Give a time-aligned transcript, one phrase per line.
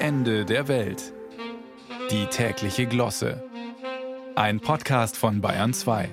[0.00, 1.12] Ende der Welt.
[2.12, 3.42] Die tägliche Glosse.
[4.36, 6.08] Ein Podcast von Bayern 2.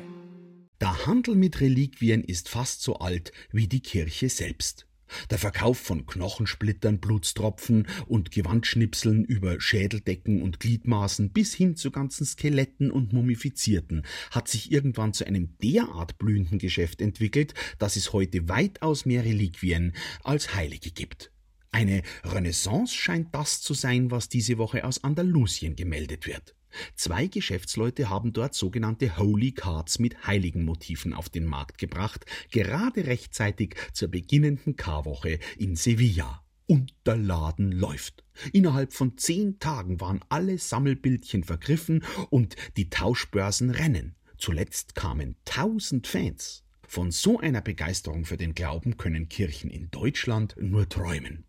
[0.81, 4.87] Der Handel mit Reliquien ist fast so alt wie die Kirche selbst.
[5.29, 12.25] Der Verkauf von Knochensplittern, Blutstropfen und Gewandschnipseln über Schädeldecken und Gliedmaßen bis hin zu ganzen
[12.25, 18.49] Skeletten und Mumifizierten hat sich irgendwann zu einem derart blühenden Geschäft entwickelt, dass es heute
[18.49, 19.93] weitaus mehr Reliquien
[20.23, 21.31] als Heilige gibt.
[21.75, 26.55] Eine Renaissance scheint das zu sein, was diese Woche aus Andalusien gemeldet wird.
[26.95, 33.07] Zwei Geschäftsleute haben dort sogenannte Holy Cards mit heiligen Motiven auf den Markt gebracht, gerade
[33.07, 36.45] rechtzeitig zur beginnenden Karwoche in Sevilla.
[36.65, 38.23] Und der Laden läuft.
[38.53, 44.15] Innerhalb von zehn Tagen waren alle Sammelbildchen vergriffen und die Tauschbörsen rennen.
[44.37, 46.63] Zuletzt kamen tausend Fans.
[46.87, 51.44] Von so einer Begeisterung für den Glauben können Kirchen in Deutschland nur träumen.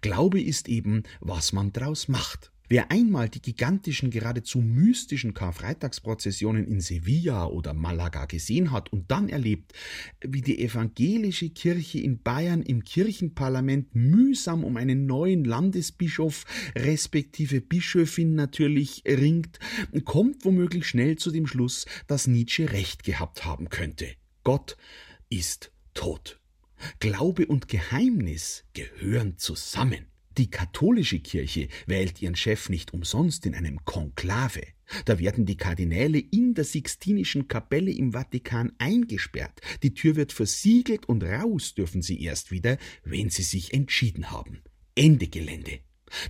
[0.00, 2.50] Glaube ist eben, was man draus macht.
[2.70, 9.28] Wer einmal die gigantischen, geradezu mystischen Karfreitagsprozessionen in Sevilla oder Malaga gesehen hat und dann
[9.28, 9.72] erlebt,
[10.20, 16.44] wie die evangelische Kirche in Bayern im Kirchenparlament mühsam um einen neuen Landesbischof
[16.76, 19.58] respektive Bischöfin natürlich ringt,
[20.04, 24.06] kommt womöglich schnell zu dem Schluss, dass Nietzsche recht gehabt haben könnte.
[24.44, 24.76] Gott
[25.28, 26.39] ist tot.
[26.98, 30.06] Glaube und Geheimnis gehören zusammen.
[30.38, 34.62] Die katholische Kirche wählt ihren Chef nicht umsonst in einem Konklave.
[35.04, 39.60] Da werden die Kardinäle in der Sixtinischen Kapelle im Vatikan eingesperrt.
[39.82, 44.62] Die Tür wird versiegelt und raus dürfen sie erst wieder, wenn sie sich entschieden haben.
[44.94, 45.80] Ende Gelände.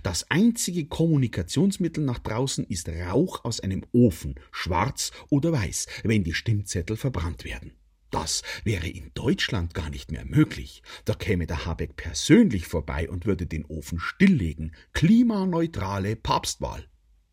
[0.03, 6.33] Das einzige Kommunikationsmittel nach draußen ist Rauch aus einem Ofen, schwarz oder weiß, wenn die
[6.33, 7.73] Stimmzettel verbrannt werden.
[8.11, 10.83] Das wäre in Deutschland gar nicht mehr möglich.
[11.05, 14.75] Da käme der Habeck persönlich vorbei und würde den Ofen stilllegen.
[14.93, 16.87] Klimaneutrale Papstwahl.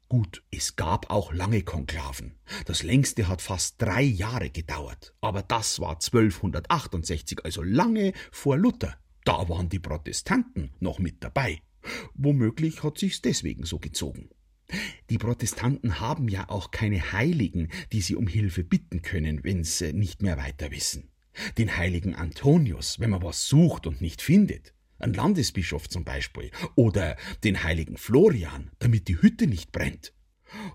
[0.09, 2.39] Gut, es gab auch lange Konklaven.
[2.65, 5.15] Das längste hat fast drei Jahre gedauert.
[5.21, 8.97] Aber das war 1268, also lange vor Luther.
[9.25, 11.61] Da waren die Protestanten noch mit dabei.
[12.15, 14.31] Womöglich hat sich's deswegen so gezogen.
[15.11, 19.93] Die Protestanten haben ja auch keine Heiligen, die sie um Hilfe bitten können, wenn sie
[19.93, 21.11] nicht mehr weiter wissen.
[21.57, 24.75] Den heiligen Antonius, wenn man was sucht und nicht findet.
[24.99, 26.51] Ein Landesbischof zum Beispiel.
[26.75, 30.13] Oder den heiligen Florian, damit die Hütte nicht brennt.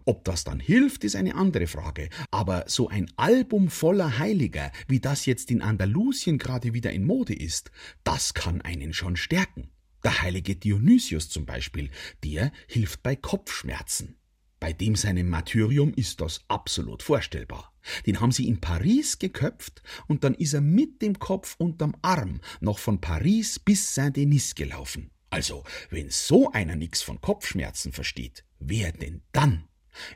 [0.05, 2.09] Ob das dann hilft, ist eine andere Frage.
[2.31, 7.33] Aber so ein Album voller Heiliger, wie das jetzt in Andalusien gerade wieder in Mode
[7.33, 7.71] ist,
[8.03, 9.69] das kann einen schon stärken.
[10.03, 11.89] Der heilige Dionysius zum Beispiel,
[12.23, 14.17] der hilft bei Kopfschmerzen.
[14.63, 17.73] Bei dem seinem Martyrium ist das absolut vorstellbar.
[18.05, 22.39] Den haben sie in Paris geköpft und dann ist er mit dem Kopf unterm Arm
[22.61, 25.11] noch von Paris bis Saint-Denis gelaufen.
[25.29, 29.67] Also, wenn so einer nix von Kopfschmerzen versteht, wer denn dann?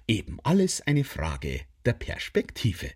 [0.07, 2.91] Eben alles eine Frage der Perspektive.